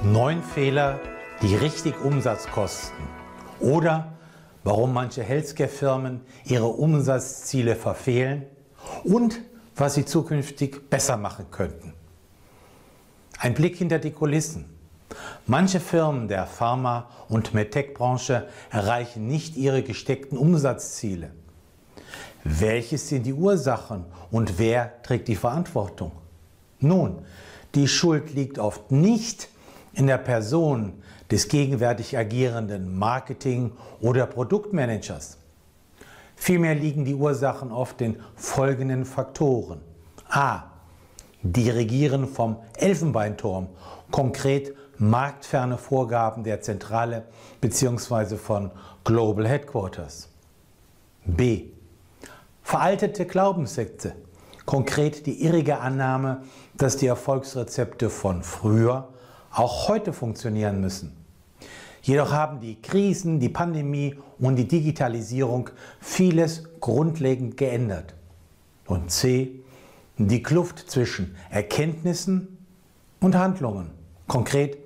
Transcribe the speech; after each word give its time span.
Neun 0.00 0.42
Fehler, 0.42 0.98
die 1.42 1.54
richtig 1.54 2.02
Umsatz 2.02 2.48
kosten. 2.48 2.96
Oder 3.60 4.14
warum 4.64 4.94
manche 4.94 5.22
Healthcare-Firmen 5.22 6.22
ihre 6.44 6.66
Umsatzziele 6.66 7.76
verfehlen 7.76 8.46
und 9.04 9.40
was 9.76 9.94
sie 9.94 10.04
zukünftig 10.04 10.88
besser 10.88 11.16
machen 11.16 11.46
könnten. 11.50 11.92
Ein 13.38 13.54
Blick 13.54 13.76
hinter 13.76 13.98
die 13.98 14.10
Kulissen. 14.10 14.64
Manche 15.46 15.78
Firmen 15.78 16.26
der 16.26 16.46
Pharma- 16.46 17.08
und 17.28 17.54
MedTech-Branche 17.54 18.48
erreichen 18.70 19.28
nicht 19.28 19.56
ihre 19.56 19.82
gesteckten 19.82 20.38
Umsatzziele. 20.38 21.30
Welches 22.44 23.08
sind 23.08 23.24
die 23.24 23.34
Ursachen 23.34 24.06
und 24.30 24.58
wer 24.58 25.00
trägt 25.02 25.28
die 25.28 25.36
Verantwortung? 25.36 26.12
Nun, 26.80 27.24
die 27.74 27.86
Schuld 27.86 28.34
liegt 28.34 28.58
oft 28.58 28.90
nicht 28.90 29.48
in 29.94 30.06
der 30.06 30.18
Person 30.18 30.94
des 31.30 31.48
gegenwärtig 31.48 32.16
agierenden 32.16 32.98
Marketing- 32.98 33.72
oder 34.00 34.26
Produktmanagers. 34.26 35.38
Vielmehr 36.36 36.74
liegen 36.74 37.04
die 37.04 37.14
Ursachen 37.14 37.70
oft 37.70 38.00
in 38.00 38.16
folgenden 38.34 39.04
Faktoren. 39.04 39.80
A. 40.28 40.64
Die 41.42 41.70
Regieren 41.70 42.28
vom 42.28 42.56
Elfenbeinturm, 42.76 43.68
konkret 44.10 44.74
marktferne 44.98 45.78
Vorgaben 45.78 46.44
der 46.44 46.60
Zentrale 46.60 47.24
bzw. 47.60 48.36
von 48.36 48.70
Global 49.04 49.48
Headquarters. 49.48 50.28
B. 51.24 51.66
Veraltete 52.62 53.26
Glaubenssätze, 53.26 54.14
konkret 54.66 55.26
die 55.26 55.44
irrige 55.44 55.78
Annahme, 55.78 56.42
dass 56.74 56.96
die 56.96 57.06
Erfolgsrezepte 57.06 58.10
von 58.10 58.42
früher 58.42 59.08
auch 59.52 59.88
heute 59.88 60.12
funktionieren 60.12 60.80
müssen. 60.80 61.16
Jedoch 62.02 62.32
haben 62.32 62.60
die 62.60 62.80
Krisen, 62.82 63.38
die 63.38 63.48
Pandemie 63.48 64.16
und 64.38 64.56
die 64.56 64.66
Digitalisierung 64.66 65.70
vieles 66.00 66.64
grundlegend 66.80 67.56
geändert. 67.56 68.14
Und 68.86 69.10
C, 69.10 69.60
die 70.18 70.42
Kluft 70.42 70.90
zwischen 70.90 71.36
Erkenntnissen 71.50 72.58
und 73.20 73.36
Handlungen. 73.36 73.90
Konkret, 74.26 74.78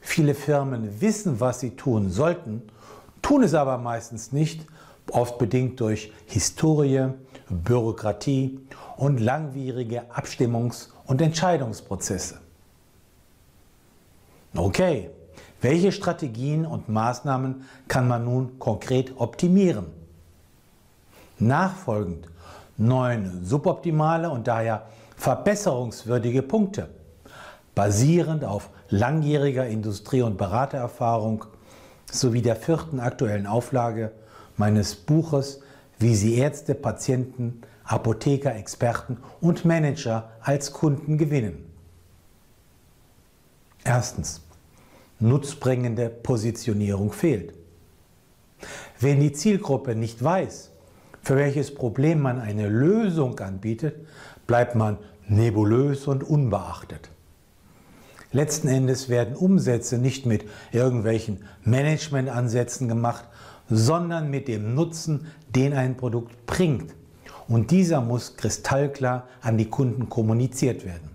viele 0.00 0.34
Firmen 0.34 1.00
wissen, 1.00 1.40
was 1.40 1.60
sie 1.60 1.70
tun 1.70 2.10
sollten, 2.10 2.62
tun 3.22 3.42
es 3.42 3.54
aber 3.54 3.78
meistens 3.78 4.32
nicht, 4.32 4.66
oft 5.10 5.38
bedingt 5.38 5.80
durch 5.80 6.12
Historie, 6.26 7.08
Bürokratie 7.48 8.60
und 8.96 9.18
langwierige 9.18 10.10
Abstimmungs- 10.12 10.90
und 11.06 11.20
Entscheidungsprozesse. 11.22 12.38
Okay, 14.56 15.10
welche 15.60 15.92
Strategien 15.92 16.66
und 16.66 16.88
Maßnahmen 16.88 17.64
kann 17.86 18.08
man 18.08 18.24
nun 18.24 18.58
konkret 18.58 19.12
optimieren? 19.16 19.86
Nachfolgend 21.38 22.26
neun 22.76 23.44
suboptimale 23.44 24.30
und 24.30 24.48
daher 24.48 24.86
verbesserungswürdige 25.16 26.42
Punkte, 26.42 26.88
basierend 27.74 28.44
auf 28.44 28.70
langjähriger 28.88 29.66
Industrie- 29.66 30.22
und 30.22 30.36
Beratererfahrung 30.36 31.44
sowie 32.10 32.42
der 32.42 32.56
vierten 32.56 32.98
aktuellen 32.98 33.46
Auflage 33.46 34.10
meines 34.56 34.96
Buches 34.96 35.60
Wie 35.98 36.14
Sie 36.14 36.38
Ärzte, 36.38 36.74
Patienten, 36.74 37.60
Apotheker, 37.84 38.56
Experten 38.56 39.18
und 39.40 39.64
Manager 39.64 40.30
als 40.40 40.72
Kunden 40.72 41.18
gewinnen. 41.18 41.69
Erstens. 43.84 44.42
Nutzbringende 45.18 46.08
Positionierung 46.08 47.12
fehlt. 47.12 47.52
Wenn 48.98 49.20
die 49.20 49.32
Zielgruppe 49.32 49.94
nicht 49.94 50.22
weiß, 50.22 50.70
für 51.22 51.36
welches 51.36 51.74
Problem 51.74 52.20
man 52.20 52.40
eine 52.40 52.68
Lösung 52.68 53.38
anbietet, 53.38 54.06
bleibt 54.46 54.74
man 54.74 54.98
nebulös 55.28 56.06
und 56.06 56.24
unbeachtet. 56.24 57.10
Letzten 58.32 58.68
Endes 58.68 59.08
werden 59.08 59.34
Umsätze 59.34 59.98
nicht 59.98 60.24
mit 60.24 60.44
irgendwelchen 60.72 61.44
Managementansätzen 61.64 62.88
gemacht, 62.88 63.24
sondern 63.68 64.30
mit 64.30 64.48
dem 64.48 64.74
Nutzen, 64.74 65.26
den 65.48 65.72
ein 65.72 65.96
Produkt 65.96 66.46
bringt. 66.46 66.94
Und 67.48 67.72
dieser 67.72 68.00
muss 68.00 68.36
kristallklar 68.36 69.26
an 69.40 69.58
die 69.58 69.68
Kunden 69.68 70.08
kommuniziert 70.08 70.84
werden. 70.84 71.10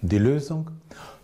Die 0.00 0.18
Lösung? 0.18 0.70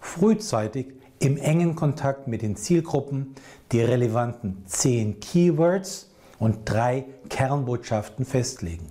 Frühzeitig 0.04 0.92
im 1.18 1.38
engen 1.38 1.74
Kontakt 1.74 2.28
mit 2.28 2.42
den 2.42 2.56
Zielgruppen 2.56 3.34
die 3.72 3.80
relevanten 3.80 4.62
zehn 4.66 5.18
Keywords 5.18 6.10
und 6.38 6.58
drei 6.66 7.06
Kernbotschaften 7.30 8.26
festlegen. 8.26 8.90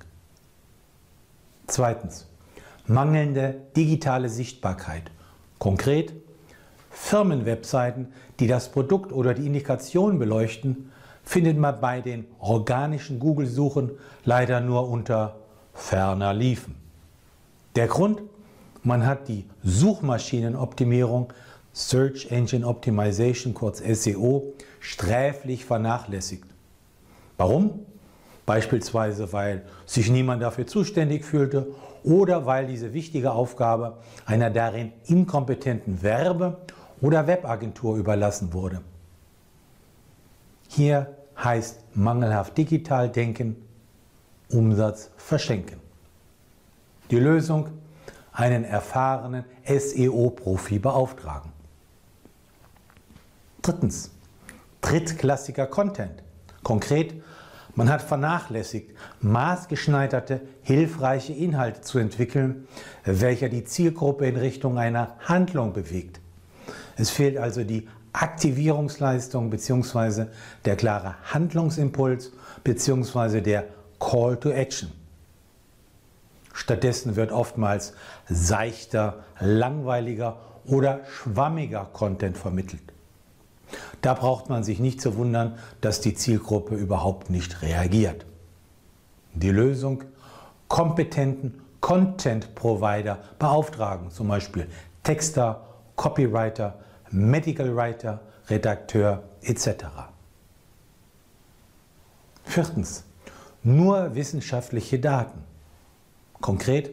Zweitens. 1.68 2.28
Mangelnde 2.88 3.62
digitale 3.78 4.28
Sichtbarkeit. 4.28 5.12
Konkret 5.60 6.14
Firmenwebseiten, 6.90 8.12
die 8.40 8.48
das 8.48 8.70
Produkt 8.70 9.14
oder 9.14 9.36
die 9.36 9.46
Indikation 9.46 10.18
beleuchten, 10.20 10.92
findet 11.24 11.58
man 11.58 11.80
bei 11.80 12.02
den 12.02 12.26
organischen 12.40 13.20
Google-Suchen 13.20 13.92
leider 14.26 14.60
nur 14.60 14.90
unter 14.90 15.36
ferner 15.74 16.34
liefen. 16.34 16.76
Der 17.76 17.88
Grund? 17.88 18.24
Man 18.84 19.06
hat 19.06 19.28
die 19.30 19.46
Suchmaschinenoptimierung, 19.64 21.32
Search 21.72 22.30
Engine 22.30 22.68
Optimization, 22.68 23.54
kurz 23.54 23.80
SEO, 23.80 24.54
sträflich 24.80 25.66
vernachlässigt. 25.66 26.46
Warum? 27.38 27.80
Beispielsweise, 28.46 29.32
weil 29.32 29.64
sich 29.86 30.12
niemand 30.12 30.42
dafür 30.42 30.68
zuständig 30.68 31.24
fühlte 31.24 31.68
oder 32.04 32.46
weil 32.46 32.68
diese 32.68 32.94
wichtige 32.94 33.32
Aufgabe 33.32 33.98
einer 34.26 34.50
darin 34.50 34.92
inkompetenten 35.06 36.04
Werbe- 36.04 36.58
oder 37.02 37.26
Webagentur 37.26 37.96
überlassen 37.96 38.52
wurde. 38.52 38.82
Hier 40.68 41.16
heißt 41.42 41.80
mangelhaft 41.96 42.58
digital 42.58 43.10
denken, 43.10 43.56
Umsatz 44.50 45.10
verschenken. 45.16 45.80
Die 47.10 47.20
Lösung, 47.20 47.70
einen 48.34 48.64
erfahrenen 48.64 49.46
SEO-Profi 49.66 50.80
beauftragen. 50.80 51.52
Drittens, 53.62 54.12
drittklassiger 54.82 55.68
Content. 55.68 56.24
Konkret, 56.64 57.14
man 57.76 57.90
hat 57.90 58.02
vernachlässigt, 58.02 58.92
maßgeschneiderte, 59.22 60.42
hilfreiche 60.62 61.34
Inhalte 61.34 61.82
zu 61.82 61.98
entwickeln, 61.98 62.68
welcher 63.04 63.50
die 63.50 63.64
Zielgruppe 63.64 64.28
in 64.28 64.36
Richtung 64.36 64.78
einer 64.78 65.16
Handlung 65.20 65.74
bewegt. 65.74 66.20
Es 66.98 67.10
fehlt 67.10 67.38
also 67.38 67.64
die 67.64 67.88
Aktivierungsleistung 68.14 69.50
bzw. 69.50 70.26
der 70.66 70.76
klare 70.76 71.16
Handlungsimpuls 71.34 72.32
bzw. 72.64 73.42
der 73.42 73.66
Call 74.00 74.38
to 74.38 74.52
Action. 74.52 74.92
Stattdessen 76.54 77.16
wird 77.16 77.32
oftmals 77.32 77.94
seichter, 78.30 79.24
langweiliger 79.40 80.38
oder 80.66 81.02
schwammiger 81.06 81.90
Content 81.92 82.38
vermittelt. 82.38 82.94
Da 84.02 84.14
braucht 84.14 84.50
man 84.50 84.64
sich 84.64 84.80
nicht 84.80 85.02
zu 85.02 85.18
wundern, 85.18 85.58
dass 85.82 86.00
die 86.00 86.14
Zielgruppe 86.14 86.76
überhaupt 86.76 87.30
nicht 87.30 87.62
reagiert. 87.62 88.26
Die 89.34 89.50
Lösung? 89.50 90.04
Kompetenten 90.68 91.62
Content 91.82 92.56
Provider 92.56 93.20
beauftragen, 93.40 94.10
zum 94.10 94.30
Beispiel 94.30 94.68
Texter, 95.04 95.66
Copywriter, 95.96 96.80
Medical 97.12 97.76
Writer, 97.76 98.22
Redakteur 98.48 99.24
etc. 99.42 99.86
Viertens, 102.46 103.04
nur 103.64 104.16
wissenschaftliche 104.16 105.00
Daten. 105.00 105.42
Konkret, 106.44 106.92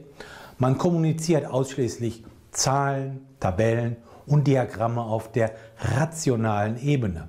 man 0.59 0.79
kommuniziert 0.79 1.45
ausschließlich 1.45 2.25
Zahlen, 2.53 3.27
Tabellen 3.41 3.97
und 4.25 4.47
Diagramme 4.47 5.03
auf 5.03 5.33
der 5.33 5.51
rationalen 5.77 6.81
Ebene. 6.81 7.29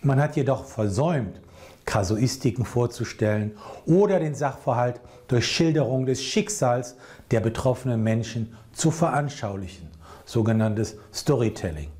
Man 0.00 0.18
hat 0.22 0.36
jedoch 0.36 0.64
versäumt, 0.64 1.38
Kasuistiken 1.84 2.64
vorzustellen 2.64 3.52
oder 3.84 4.20
den 4.20 4.34
Sachverhalt 4.34 5.02
durch 5.28 5.46
Schilderung 5.46 6.06
des 6.06 6.22
Schicksals 6.24 6.96
der 7.30 7.40
betroffenen 7.40 8.02
Menschen 8.02 8.56
zu 8.72 8.90
veranschaulichen, 8.90 9.88
sogenanntes 10.24 10.96
Storytelling, 11.12 11.90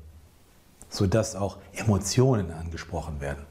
sodass 0.89 1.35
auch 1.35 1.57
Emotionen 1.73 2.49
angesprochen 2.51 3.21
werden. 3.21 3.45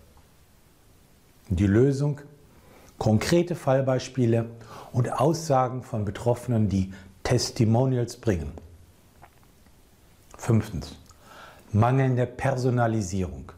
Die 1.50 1.69
Lösung? 1.69 2.20
Konkrete 3.03 3.57
Fallbeispiele 3.57 4.49
und 4.93 5.13
Aussagen 5.13 5.83
von 5.83 6.05
Betroffenen, 6.05 6.69
die 6.69 6.95
Testimonials 7.25 8.17
bringen. 8.17 8.53
Fünftens. 10.39 10.95
mangelnde 11.73 12.27
Personalisierung. 12.27 13.51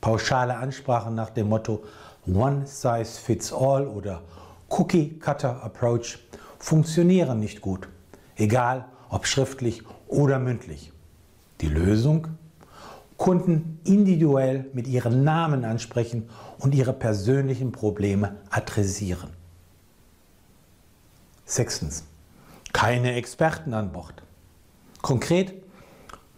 Pauschale 0.00 0.56
Ansprachen 0.56 1.14
nach 1.14 1.28
dem 1.28 1.50
Motto 1.50 1.84
One 2.26 2.66
Size 2.66 3.20
Fits 3.20 3.52
All 3.52 3.86
oder 3.86 4.22
Cookie 4.70 5.18
Cutter 5.18 5.62
Approach 5.62 6.20
funktionieren 6.58 7.38
nicht 7.38 7.60
gut, 7.60 7.86
egal 8.36 8.86
ob 9.10 9.26
schriftlich 9.26 9.82
oder 10.08 10.38
mündlich. 10.38 10.90
Die 11.60 11.68
Lösung? 11.68 12.28
Kunden 13.20 13.78
individuell 13.84 14.64
mit 14.72 14.88
ihren 14.88 15.24
Namen 15.24 15.66
ansprechen 15.66 16.30
und 16.58 16.74
ihre 16.74 16.94
persönlichen 16.94 17.70
Probleme 17.70 18.36
adressieren. 18.48 19.28
Sechstens. 21.44 22.04
Keine 22.72 23.12
Experten 23.16 23.74
an 23.74 23.92
Bord. 23.92 24.22
Konkret, 25.02 25.52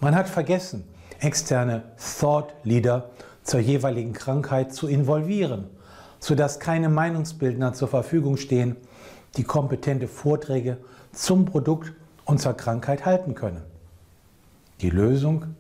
man 0.01 0.17
hat 0.17 0.29
vergessen, 0.29 0.83
externe 1.21 1.85
Thought 2.19 2.53
Leader 2.65 3.11
zur 3.45 3.61
jeweiligen 3.61 4.13
Krankheit 4.13 4.75
zu 4.75 4.89
involvieren, 4.89 5.67
sodass 6.19 6.59
keine 6.59 6.89
Meinungsbildner 6.89 7.75
zur 7.75 7.87
Verfügung 7.87 8.37
stehen, 8.37 8.75
die 9.37 9.45
kompetente 9.45 10.09
Vorträge 10.09 10.79
zum 11.13 11.45
Produkt 11.45 11.93
und 12.25 12.41
zur 12.41 12.55
Krankheit 12.55 13.07
halten 13.07 13.37
können. 13.37 13.63
Die 14.81 14.91
Lösung? 14.91 15.55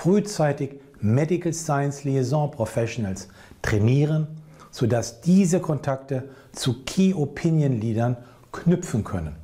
Frühzeitig 0.00 0.78
Medical 1.00 1.52
Science 1.52 2.04
Liaison 2.04 2.52
Professionals 2.52 3.26
trainieren, 3.62 4.28
sodass 4.70 5.22
diese 5.22 5.58
Kontakte 5.58 6.28
zu 6.52 6.84
Key 6.84 7.12
Opinion 7.14 7.80
Leadern 7.80 8.16
knüpfen 8.52 9.02
können. 9.02 9.34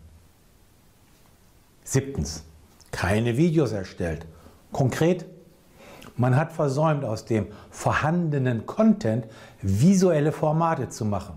Siebtens. 1.83 2.45
Keine 2.93 3.37
Videos 3.37 3.73
erstellt. 3.73 4.27
Konkret, 4.71 5.27
man 6.17 6.37
hat 6.37 6.53
versäumt, 6.53 7.05
aus 7.05 7.25
dem 7.25 7.49
vorhandenen 7.71 8.65
Content 8.65 9.27
visuelle 9.61 10.31
Formate 10.31 10.89
zu 10.89 11.05
machen, 11.05 11.35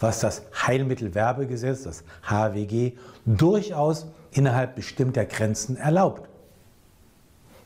was 0.00 0.20
das 0.20 0.44
Heilmittelwerbegesetz, 0.66 1.82
das 1.82 2.04
HWG, 2.22 2.92
durchaus 3.26 4.06
innerhalb 4.30 4.76
bestimmter 4.76 5.26
Grenzen 5.26 5.76
erlaubt. 5.76 6.26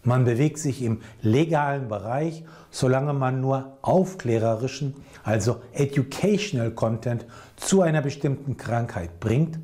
Man 0.04 0.24
bewegt 0.24 0.58
sich 0.58 0.82
im 0.82 1.00
legalen 1.22 1.88
Bereich, 1.88 2.44
solange 2.70 3.12
man 3.12 3.40
nur 3.40 3.78
aufklärerischen, 3.82 4.94
also 5.24 5.60
educational 5.72 6.70
Content 6.70 7.26
zu 7.56 7.82
einer 7.82 8.02
bestimmten 8.02 8.56
Krankheit 8.56 9.20
bringt 9.20 9.58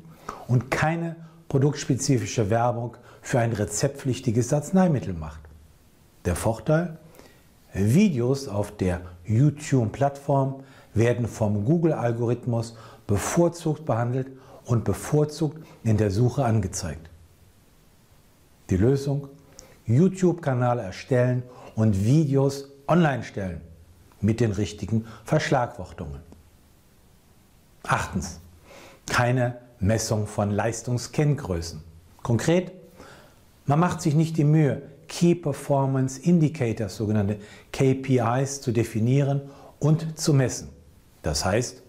und 0.47 0.69
keine 0.71 1.15
produktspezifische 1.47 2.49
Werbung 2.49 2.97
für 3.21 3.39
ein 3.39 3.53
rezeptpflichtiges 3.53 4.53
Arzneimittel 4.53 5.13
macht. 5.13 5.41
Der 6.25 6.35
Vorteil? 6.35 6.97
Videos 7.73 8.47
auf 8.47 8.75
der 8.77 9.01
YouTube-Plattform 9.25 10.63
werden 10.93 11.27
vom 11.27 11.65
Google-Algorithmus 11.65 12.75
bevorzugt 13.05 13.85
behandelt 13.85 14.27
und 14.65 14.83
bevorzugt 14.83 15.57
in 15.83 15.97
der 15.97 16.09
Suche 16.09 16.45
angezeigt. 16.45 17.09
Die 18.69 18.77
Lösung? 18.77 19.27
YouTube-Kanal 19.85 20.79
erstellen 20.79 21.43
und 21.75 22.05
Videos 22.05 22.69
online 22.87 23.23
stellen 23.23 23.61
mit 24.21 24.39
den 24.39 24.51
richtigen 24.51 25.05
Verschlagwortungen. 25.23 26.19
Achtens. 27.83 28.39
Keine 29.05 29.59
Messung 29.79 30.25
von 30.25 30.49
Leistungskenngrößen. 30.49 31.83
Konkret, 32.23 32.71
man 33.65 33.79
macht 33.79 34.01
sich 34.01 34.15
nicht 34.15 34.37
die 34.37 34.43
Mühe, 34.43 34.81
Key 35.07 35.35
Performance 35.35 36.19
Indicators, 36.21 36.97
sogenannte 36.97 37.37
KPIs, 37.71 38.61
zu 38.61 38.71
definieren 38.71 39.41
und 39.79 40.17
zu 40.17 40.33
messen. 40.33 40.69
Das 41.21 41.45
heißt, 41.45 41.83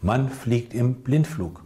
man 0.00 0.28
fliegt 0.28 0.72
im 0.74 1.02
Blindflug. 1.02 1.64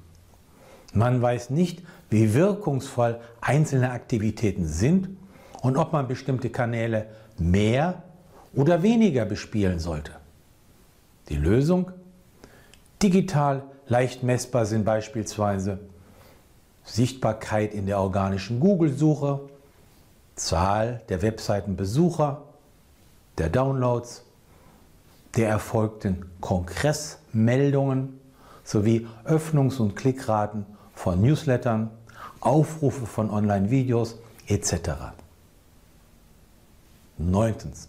Man 0.94 1.20
weiß 1.20 1.50
nicht, 1.50 1.82
wie 2.08 2.32
wirkungsvoll 2.34 3.20
einzelne 3.40 3.90
Aktivitäten 3.90 4.66
sind 4.66 5.10
und 5.62 5.76
ob 5.76 5.92
man 5.92 6.08
bestimmte 6.08 6.50
Kanäle 6.50 7.06
mehr 7.38 8.02
oder 8.54 8.82
weniger 8.82 9.24
bespielen 9.24 9.78
sollte. 9.78 10.12
Die 11.28 11.36
Lösung? 11.36 11.92
Digital 13.02 13.62
leicht 13.86 14.22
messbar 14.22 14.66
sind 14.66 14.84
beispielsweise 14.84 15.78
Sichtbarkeit 16.84 17.72
in 17.74 17.86
der 17.86 18.00
organischen 18.00 18.60
Google-Suche, 18.60 19.40
Zahl 20.34 21.02
der 21.08 21.22
Webseitenbesucher, 21.22 22.42
der 23.38 23.48
Downloads, 23.48 24.24
der 25.36 25.48
erfolgten 25.48 26.26
Kongressmeldungen 26.40 28.18
sowie 28.64 29.06
Öffnungs- 29.24 29.78
und 29.78 29.96
Klickraten 29.96 30.66
von 30.94 31.20
Newslettern, 31.20 31.90
Aufrufe 32.40 33.06
von 33.06 33.30
Online-Videos 33.30 34.18
etc. 34.46 34.74
Neuntens. 37.20 37.88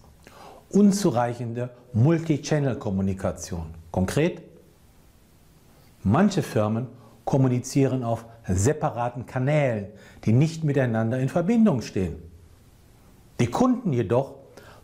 Unzureichende 0.69 1.69
Multi-Channel-Kommunikation. 1.94 3.74
Konkret, 3.92 4.42
manche 6.04 6.42
Firmen 6.44 6.88
kommunizieren 7.25 8.04
auf 8.04 8.25
separaten 8.48 9.25
Kanälen, 9.25 9.88
die 10.25 10.33
nicht 10.33 10.63
miteinander 10.63 11.19
in 11.19 11.30
Verbindung 11.30 11.81
stehen. 11.81 12.18
Die 13.39 13.48
Kunden 13.48 13.94
jedoch 13.94 14.36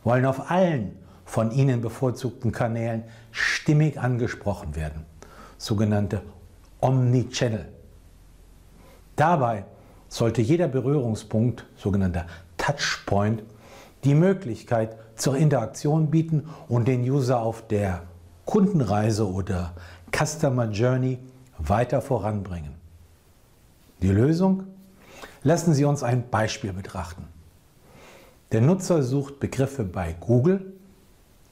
wollen 0.04 0.26
auf 0.26 0.50
allen 0.50 0.98
von 1.26 1.52
ihnen 1.52 1.82
bevorzugten 1.82 2.52
Kanälen 2.52 3.04
stimmig 3.32 4.00
angesprochen 4.00 4.76
werden, 4.76 5.06
sogenannte 5.58 6.22
Omnichannel. 6.80 7.68
Dabei 9.16 9.66
sollte 10.08 10.42
jeder 10.42 10.68
Berührungspunkt, 10.68 11.66
sogenannter 11.76 12.28
Touchpoint, 12.58 13.44
die 14.04 14.14
Möglichkeit 14.14 14.98
zur 15.16 15.36
Interaktion 15.38 16.10
bieten 16.12 16.50
und 16.68 16.88
den 16.88 17.02
User 17.02 17.40
auf 17.40 17.68
der 17.68 18.04
Kundenreise 18.46 19.30
oder 19.30 19.74
Customer 20.16 20.70
Journey 20.70 21.20
weiter 21.58 22.02
voranbringen. 22.02 22.76
Die 24.02 24.10
Lösung? 24.10 24.64
Lassen 25.44 25.74
Sie 25.74 25.86
uns 25.86 26.04
ein 26.04 26.30
Beispiel 26.30 26.74
betrachten. 26.74 27.26
Der 28.52 28.62
Nutzer 28.62 29.04
sucht 29.04 29.40
Begriffe 29.40 29.83
bei 29.83 30.16
Google, 30.19 30.74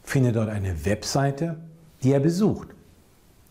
findet 0.03 0.35
dort 0.35 0.49
eine 0.49 0.85
Webseite, 0.85 1.57
die 2.03 2.11
er 2.11 2.19
besucht. 2.19 2.69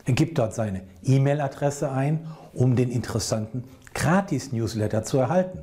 Er 0.07 0.15
gibt 0.15 0.39
dort 0.39 0.55
seine 0.55 0.83
E-Mail-Adresse 1.03 1.91
ein, 1.91 2.27
um 2.53 2.77
den 2.77 2.91
interessanten 2.91 3.65
Gratis-Newsletter 3.95 5.03
zu 5.03 5.19
erhalten. 5.19 5.59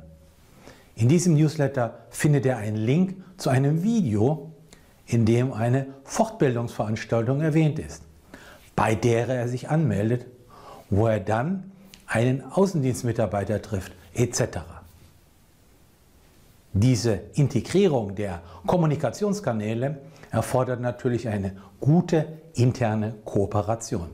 In 0.94 1.08
diesem 1.08 1.34
Newsletter 1.34 1.98
findet 2.10 2.46
er 2.46 2.58
einen 2.58 2.76
Link 2.76 3.16
zu 3.36 3.50
einem 3.50 3.82
Video, 3.82 4.52
in 5.06 5.24
dem 5.24 5.52
eine 5.52 5.86
Fortbildungsveranstaltung 6.04 7.40
erwähnt 7.40 7.78
ist, 7.78 8.02
bei 8.76 8.94
der 8.94 9.28
er 9.28 9.48
sich 9.48 9.68
anmeldet, 9.68 10.26
wo 10.90 11.06
er 11.06 11.20
dann 11.20 11.72
einen 12.06 12.42
Außendienstmitarbeiter 12.44 13.62
trifft, 13.62 13.92
etc. 14.14 14.58
Diese 16.74 17.20
Integrierung 17.34 18.14
der 18.14 18.42
Kommunikationskanäle 18.66 19.98
erfordert 20.30 20.80
natürlich 20.80 21.28
eine 21.28 21.56
gute 21.80 22.26
interne 22.54 23.14
Kooperation. 23.24 24.10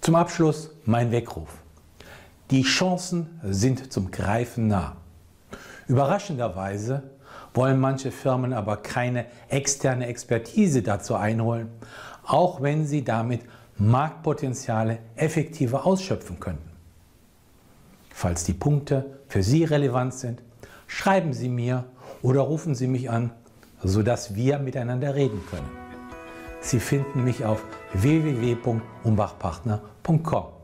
Zum 0.00 0.14
Abschluss 0.14 0.70
mein 0.84 1.10
Weckruf. 1.10 1.48
Die 2.50 2.62
Chancen 2.62 3.40
sind 3.42 3.92
zum 3.92 4.10
Greifen 4.10 4.68
nah. 4.68 4.96
Überraschenderweise 5.88 7.02
wollen 7.54 7.80
manche 7.80 8.12
Firmen 8.12 8.52
aber 8.52 8.76
keine 8.76 9.24
externe 9.48 10.06
Expertise 10.06 10.82
dazu 10.82 11.16
einholen, 11.16 11.70
auch 12.24 12.62
wenn 12.62 12.86
sie 12.86 13.02
damit 13.02 13.40
Marktpotenziale 13.78 14.98
effektiver 15.16 15.84
ausschöpfen 15.86 16.40
könnten. 16.40 16.70
Falls 18.10 18.44
die 18.44 18.54
Punkte 18.54 19.20
für 19.28 19.42
Sie 19.42 19.64
relevant 19.64 20.14
sind, 20.14 20.42
schreiben 20.86 21.34
Sie 21.34 21.48
mir 21.48 21.84
oder 22.22 22.40
rufen 22.40 22.74
Sie 22.74 22.86
mich 22.86 23.10
an, 23.10 23.30
sodass 23.82 24.34
wir 24.34 24.58
miteinander 24.58 25.14
reden 25.14 25.42
können. 25.50 25.68
Sie 26.60 26.80
finden 26.80 27.24
mich 27.24 27.44
auf 27.44 27.62
www.umbachpartner.com. 27.92 30.55